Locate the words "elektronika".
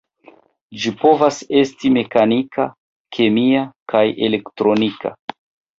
4.31-5.19